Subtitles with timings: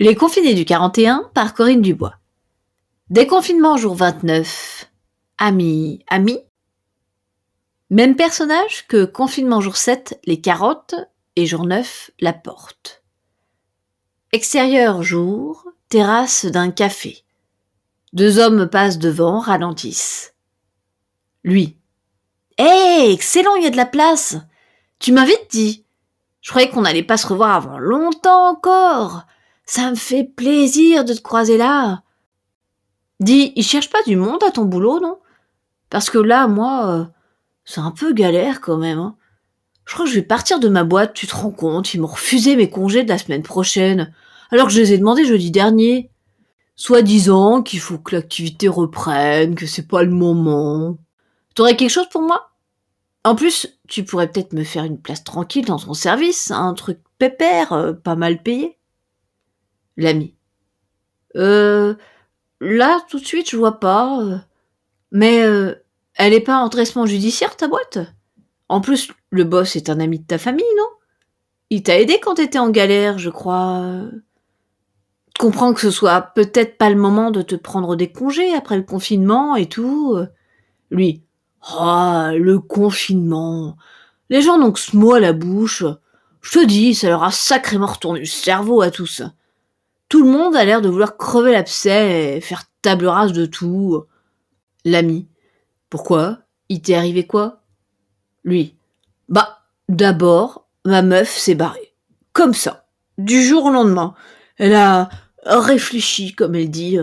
[0.00, 2.14] Les confinés du 41 par Corinne Dubois.
[3.10, 4.88] Déconfinement jour 29.
[5.38, 6.38] Ami, ami.
[7.90, 10.94] Même personnage que confinement jour 7, les carottes,
[11.34, 13.02] et jour 9, la porte.
[14.30, 17.24] Extérieur jour, terrasse d'un café.
[18.12, 20.32] Deux hommes passent devant, ralentissent.
[21.42, 21.76] Lui.
[22.56, 24.36] Hé, excellent, il y a de la place.
[25.00, 25.84] Tu m'invites, dit.
[26.40, 29.26] Je croyais qu'on n'allait pas se revoir avant longtemps encore.
[29.68, 32.02] Ça me fait plaisir de te croiser là.
[33.20, 35.18] Dis, il cherche pas du monde à ton boulot, non?
[35.90, 37.04] Parce que là, moi, euh,
[37.66, 38.98] c'est un peu galère quand même.
[38.98, 39.16] Hein.
[39.84, 42.06] Je crois que je vais partir de ma boîte, tu te rends compte, ils m'ont
[42.06, 44.14] refusé mes congés de la semaine prochaine,
[44.50, 46.10] alors que je les ai demandés jeudi dernier.
[46.74, 50.96] Soit disant qu'il faut que l'activité reprenne, que c'est pas le moment.
[51.54, 52.52] T'aurais quelque chose pour moi?
[53.22, 57.00] En plus, tu pourrais peut-être me faire une place tranquille dans ton service, un truc
[57.18, 58.77] pépère, euh, pas mal payé.
[59.98, 60.34] L'ami.
[61.36, 61.94] Euh,
[62.60, 64.22] là, tout de suite, je vois pas.
[64.22, 64.38] Euh.
[65.10, 65.74] Mais euh,
[66.14, 67.98] elle est pas en traitement judiciaire, ta boîte?
[68.68, 70.88] En plus, le boss est un ami de ta famille, non?
[71.70, 74.04] Il t'a aidé quand t'étais en galère, je crois.
[75.38, 78.84] Comprends que ce soit peut-être pas le moment de te prendre des congés après le
[78.84, 80.16] confinement et tout.
[80.90, 81.22] Lui.
[81.62, 83.76] Ah, le confinement.
[84.30, 85.84] Les gens n'ont que ce mot à la bouche.
[86.40, 89.22] Je te dis, ça leur a sacrément retourné le cerveau à tous.
[90.08, 94.04] Tout le monde a l'air de vouloir crever l'abcès et faire table rase de tout.
[94.84, 95.28] L'ami.
[95.90, 96.38] Pourquoi?
[96.68, 97.62] Il t'est arrivé quoi?
[98.44, 98.74] Lui.
[99.28, 101.94] Bah, d'abord, ma meuf s'est barrée.
[102.32, 102.86] Comme ça.
[103.18, 104.14] Du jour au lendemain.
[104.56, 105.10] Elle a
[105.44, 106.98] réfléchi, comme elle dit.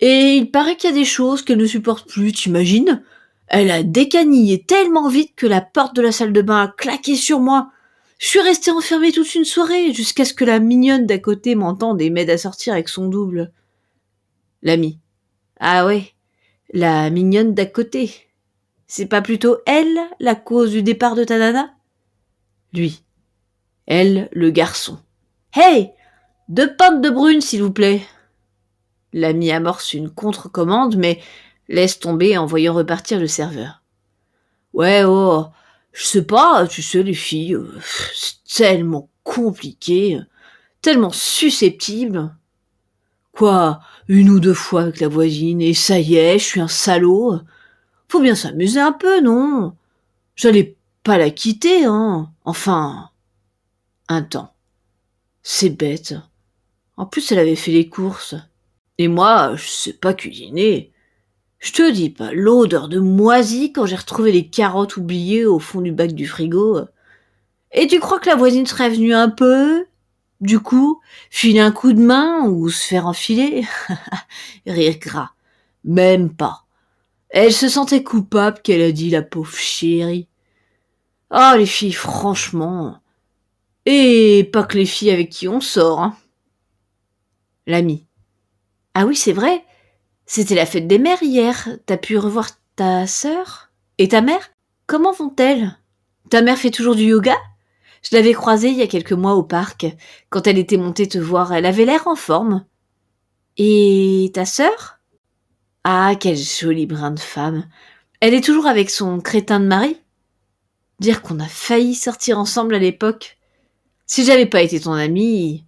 [0.00, 3.02] Et il paraît qu'il y a des choses qu'elle ne supporte plus, t'imagines?
[3.48, 7.16] Elle a décanillé tellement vite que la porte de la salle de bain a claqué
[7.16, 7.70] sur moi.
[8.18, 12.02] Je suis restée enfermée toute une soirée, jusqu'à ce que la mignonne d'à côté m'entende
[12.02, 13.52] et m'aide à sortir avec son double.
[14.62, 14.98] L'ami.
[15.60, 16.12] Ah ouais,
[16.72, 18.28] la mignonne d'à côté.
[18.88, 21.74] C'est pas plutôt elle la cause du départ de ta nana?
[22.72, 23.02] Lui.
[23.86, 24.98] Elle, le garçon.
[25.54, 25.92] Hey
[26.48, 28.02] Deux pintes de brune, s'il vous plaît.
[29.12, 31.20] L'ami amorce une contre-commande, mais
[31.68, 33.82] laisse tomber en voyant repartir le serveur.
[34.74, 35.46] Ouais, oh,
[35.98, 37.76] je sais pas, tu sais, les filles, euh,
[38.14, 40.20] c'est tellement compliqué,
[40.80, 42.32] tellement susceptible.
[43.32, 46.68] Quoi, une ou deux fois avec la voisine, et ça y est, je suis un
[46.68, 47.40] salaud.
[48.08, 49.74] Faut bien s'amuser un peu, non?
[50.36, 52.30] J'allais pas la quitter, hein.
[52.44, 53.10] Enfin,
[54.06, 54.54] un temps.
[55.42, 56.14] C'est bête.
[56.96, 58.36] En plus, elle avait fait les courses.
[58.98, 60.92] Et moi, je sais pas cuisiner.
[61.58, 65.80] Je te dis pas, l'odeur de moisi quand j'ai retrouvé les carottes oubliées au fond
[65.80, 66.80] du bac du frigo.
[67.72, 69.86] Et tu crois que la voisine serait venue un peu
[70.40, 73.66] Du coup, filer un coup de main ou se faire enfiler?
[74.66, 75.30] Rire gras.
[75.84, 76.64] Même pas.
[77.30, 80.28] Elle se sentait coupable qu'elle a dit la pauvre chérie.
[81.30, 83.00] Ah, les filles, franchement.
[83.86, 86.16] Et pas que les filles avec qui on sort, hein.
[87.66, 88.06] L'ami.
[88.94, 89.64] Ah oui, c'est vrai.
[90.30, 91.70] C'était la fête des mères hier.
[91.86, 93.70] T'as pu revoir ta sœur?
[93.96, 94.50] Et ta mère?
[94.86, 95.78] Comment vont-elles?
[96.28, 97.34] Ta mère fait toujours du yoga?
[98.02, 99.86] Je l'avais croisée il y a quelques mois au parc,
[100.28, 101.54] quand elle était montée te voir.
[101.54, 102.66] Elle avait l'air en forme.
[103.56, 104.98] Et ta sœur?
[105.82, 107.66] Ah, quel joli brin de femme.
[108.20, 109.96] Elle est toujours avec son crétin de mari?
[111.00, 113.38] Dire qu'on a failli sortir ensemble à l'époque.
[114.04, 115.64] Si j'avais pas été ton amie.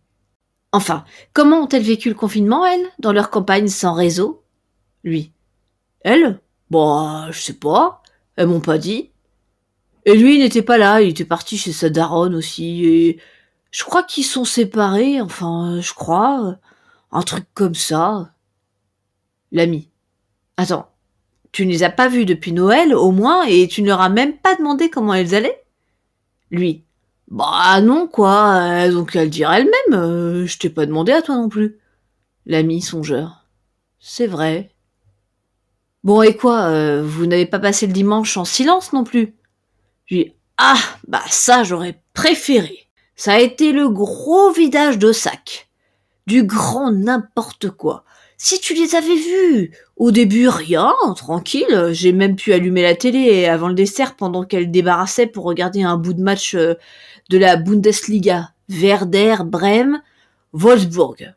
[0.73, 4.40] Enfin, comment ont-elles vécu le confinement, elles, dans leur campagne sans réseau?
[5.05, 5.33] Lui.
[6.03, 6.41] Elle?
[6.71, 8.03] Bah, je sais pas.
[8.37, 9.11] Elles m'ont pas dit.
[10.07, 13.21] Et lui, il n'était pas là, il était parti chez sa daronne aussi, et
[13.71, 16.57] je crois qu'ils sont séparés, enfin, je crois.
[17.13, 18.33] Un truc comme ça.
[19.53, 19.91] L'ami.
[20.57, 20.91] Attends,
[21.53, 24.09] tu ne les as pas vus depuis Noël, au moins, et tu ne leur as
[24.09, 25.63] même pas demandé comment elles allaient?
[26.51, 26.85] Lui.
[27.29, 31.49] Bah non, quoi, elles le dire elles-mêmes, euh, je t'ai pas demandé à toi non
[31.49, 31.79] plus.
[32.47, 33.47] L'ami songeur.
[34.01, 34.75] C'est vrai.
[36.03, 39.35] Bon, et quoi, euh, vous n'avez pas passé le dimanche en silence non plus?
[40.07, 42.89] J'ai Ah, bah ça j'aurais préféré.
[43.17, 45.69] Ça a été le gros vidage de sac.
[46.27, 48.05] Du grand n'importe quoi.
[48.39, 51.91] Si tu les avais vus Au début, rien, tranquille.
[51.93, 55.99] J'ai même pu allumer la télé avant le dessert pendant qu'elle débarrassait pour regarder un
[55.99, 56.75] bout de match euh,
[57.29, 58.53] de la Bundesliga.
[58.71, 60.01] Werder, Brême,
[60.55, 61.35] Wolfsburg.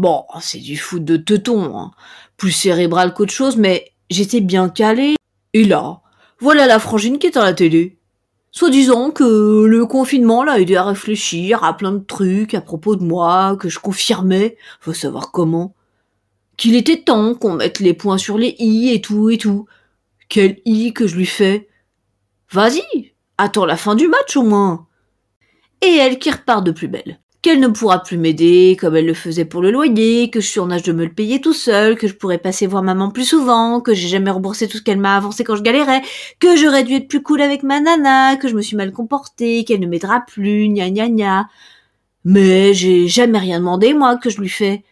[0.00, 1.90] Bon, c'est du foot de teuton, hein.
[2.38, 5.16] plus cérébral qu'autre chose, mais j'étais bien calé.
[5.52, 6.00] Et là,
[6.38, 7.98] voilà la frangine qui est à la télé.
[8.50, 13.04] Soi-disant que le confinement l'a aidé à réfléchir à plein de trucs à propos de
[13.04, 15.74] moi, que je confirmais, faut savoir comment.
[16.56, 19.66] Qu'il était temps qu'on mette les points sur les i et tout et tout.
[20.30, 21.68] Quel i que je lui fais?
[22.50, 24.86] Vas-y, attends la fin du match au moins.
[25.82, 29.14] Et elle qui repart de plus belle qu'elle ne pourra plus m'aider comme elle le
[29.14, 31.96] faisait pour le loyer, que je suis en âge de me le payer tout seul,
[31.96, 34.98] que je pourrais passer voir maman plus souvent, que j'ai jamais remboursé tout ce qu'elle
[34.98, 36.02] m'a avancé quand je galérais,
[36.38, 39.64] que j'aurais dû être plus cool avec ma nana, que je me suis mal comportée,
[39.64, 41.48] qu'elle ne m'aidera plus, gna gna gna.
[42.24, 44.84] Mais j'ai jamais rien demandé, moi, que je lui fais.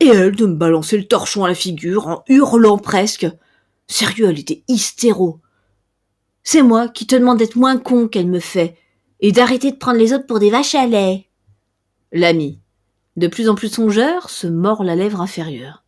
[0.00, 3.26] Et elle de me balancer le torchon à la figure en hurlant presque.
[3.86, 5.40] Sérieux, elle était hystéro.
[6.42, 8.76] C'est moi qui te demande d'être moins con qu'elle me fait,
[9.20, 11.27] et d'arrêter de prendre les autres pour des vaches à lait.
[12.12, 12.58] L'ami,
[13.16, 15.82] de plus en plus songeur, se mord la lèvre inférieure.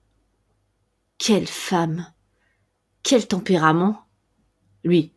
[1.19, 2.07] Quelle femme.
[3.03, 4.03] Quel tempérament.
[4.85, 5.13] Lui.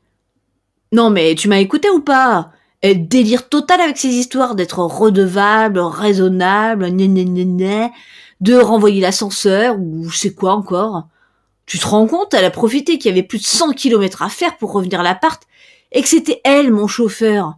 [0.92, 2.52] Non mais tu m'as écouté ou pas?
[2.82, 6.90] Elle délire total avec ses histoires d'être redevable, raisonnable,
[8.42, 11.08] de renvoyer l'ascenseur ou sais quoi encore.
[11.66, 14.30] Tu te rends compte, elle a profité qu'il y avait plus de 100 kilomètres à
[14.30, 15.42] faire pour revenir à l'appart
[15.94, 17.58] et que c'était elle mon chauffeur.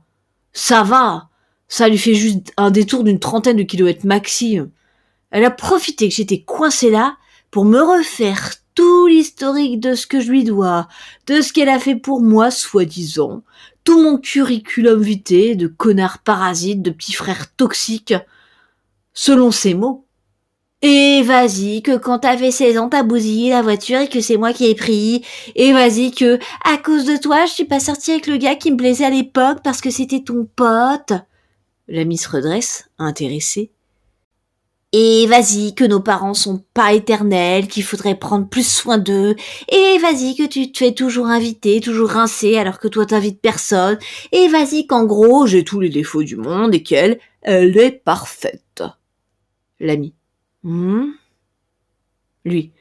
[0.54, 1.30] Ça va.
[1.68, 4.60] Ça lui fait juste un détour d'une trentaine de kilomètres maxi.
[5.32, 7.18] Elle a profité que j'étais coincée là
[7.52, 10.88] pour me refaire tout l'historique de ce que je lui dois,
[11.28, 13.44] de ce qu'elle a fait pour moi, soi-disant,
[13.84, 18.14] tout mon curriculum vitae de connard parasite, de petit frère toxique,
[19.14, 20.06] selon ses mots.
[20.82, 24.54] Et vas-y, que quand t'avais 16 ans, t'as bousillé la voiture et que c'est moi
[24.54, 25.24] qui ai pris.
[25.56, 28.72] Et vas-y, que, à cause de toi, je suis pas sortie avec le gars qui
[28.72, 31.14] me plaisait à l'époque parce que c'était ton pote.
[31.88, 33.72] L'ami se redresse, intéressé.
[34.98, 39.36] Et vas-y, que nos parents sont pas éternels, qu'il faudrait prendre plus soin d'eux.
[39.70, 44.00] Et vas-y, que tu te fais toujours inviter, toujours rincer, alors que toi t'invites personne.
[44.32, 48.84] Et vas-y, qu'en gros, j'ai tous les défauts du monde et qu'elle, elle est parfaite.
[49.82, 50.14] L'ami.
[50.64, 51.12] Hmm?
[52.46, 52.72] Lui.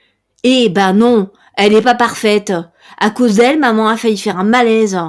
[0.45, 2.53] Eh ben non, elle est pas parfaite.
[2.99, 5.01] À cause d'elle, maman a failli faire un malaise.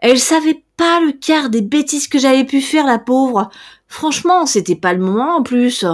[0.00, 3.50] Elle savait pas le quart des bêtises que j'avais pu faire, la pauvre.
[3.86, 5.84] Franchement, c'était pas le moment en plus.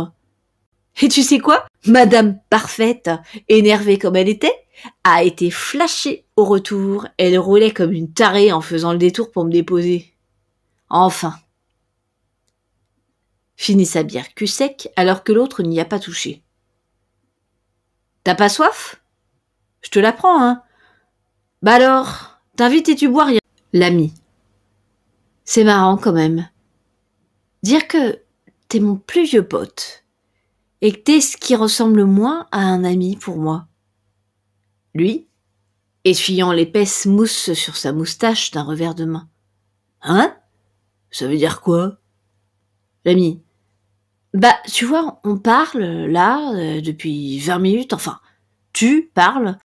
[1.02, 1.66] Et tu sais quoi?
[1.86, 3.10] Madame Parfaite,
[3.48, 4.54] énervée comme elle était,
[5.04, 7.06] a été flashée au retour.
[7.16, 10.14] Elle roulait comme une tarée en faisant le détour pour me déposer.
[10.88, 11.34] Enfin.
[13.56, 16.42] Finit sa bière cul sec alors que l'autre n'y a pas touché.
[18.24, 19.02] T'as pas soif?
[19.82, 20.62] Je te la prends, hein
[21.62, 23.40] Bah alors, t'invites et tu bois rien.
[23.72, 24.12] L'ami.
[25.52, 26.48] C'est marrant quand même.
[27.64, 28.20] Dire que
[28.68, 30.04] t'es mon plus vieux pote
[30.80, 33.66] et que t'es ce qui ressemble le moins à un ami pour moi.
[34.94, 35.26] Lui,
[36.04, 39.28] essuyant l'épaisse mousse sur sa moustache d'un revers de main.
[40.02, 40.36] Hein?
[41.10, 41.98] Ça veut dire quoi?
[43.04, 43.42] L'ami.
[44.32, 48.20] Bah, tu vois, on parle là euh, depuis 20 minutes, enfin,
[48.72, 49.58] tu parles,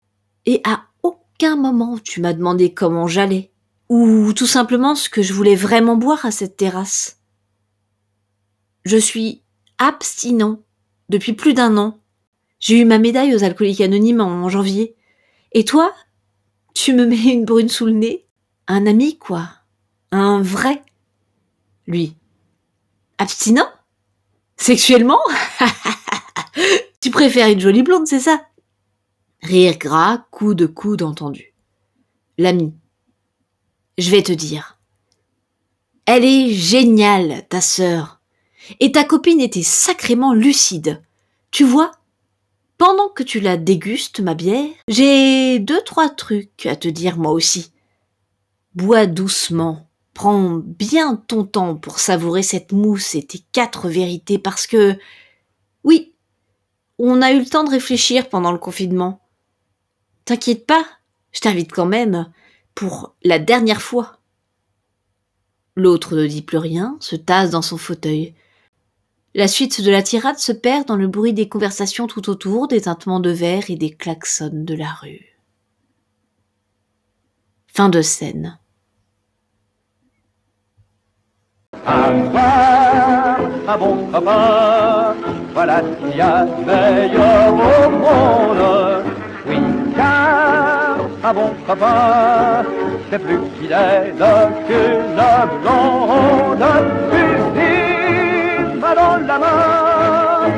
[0.47, 3.53] et à aucun moment tu m'as demandé comment j'allais
[3.95, 7.21] ou tout simplement ce que je voulais vraiment boire à cette terrasse.
[8.85, 9.43] Je suis
[9.79, 10.59] abstinent
[11.09, 12.01] depuis plus d'un an.
[12.59, 14.97] J'ai eu ma médaille aux alcooliques anonymes en janvier.
[15.53, 15.95] Et toi
[16.75, 18.27] Tu me mets une brune sous le nez?
[18.67, 19.49] Un ami, quoi.
[20.11, 20.83] Un vrai.
[21.87, 22.17] Lui.
[23.19, 23.69] Abstinent?
[24.57, 25.21] Sexuellement?
[27.01, 28.45] Tu préfères une jolie blonde, c'est ça?
[29.43, 31.55] Rire gras, coup de coude entendu.
[32.39, 32.75] L'ami.
[33.99, 34.79] Je vais te dire.
[36.07, 38.21] Elle est géniale, ta sœur.
[38.81, 41.03] Et ta copine était sacrément lucide.
[41.51, 41.93] Tu vois,
[42.77, 47.33] pendant que tu la dégustes, ma bière, j'ai deux, trois trucs à te dire moi
[47.33, 47.73] aussi.
[48.75, 49.89] Bois doucement.
[50.13, 54.99] Prends bien ton temps pour savourer cette mousse et tes quatre vérités parce que,
[55.85, 56.15] oui,
[56.99, 59.21] on a eu le temps de réfléchir pendant le confinement.
[60.25, 60.85] T'inquiète pas,
[61.33, 62.31] je t'invite quand même
[62.75, 64.19] pour la dernière fois.
[65.77, 68.35] L'autre ne dit plus rien, se tasse dans son fauteuil.
[69.35, 72.83] La suite de la tirade se perd dans le bruit des conversations tout autour, des
[72.83, 75.37] tintements de verre et des klaxons de la rue.
[77.67, 78.59] Fin de scène.
[91.25, 92.63] Un bon copain,
[93.11, 94.15] c'est plus fidèle
[94.67, 95.23] qu'une
[95.63, 96.65] blonde.
[98.81, 100.53] Main dans la main,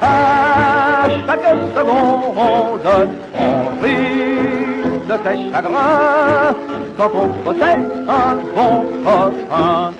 [0.00, 2.88] à chaque seconde,
[3.38, 6.54] on rit de tes chagrins.
[6.96, 9.92] quand on possède un bon copain.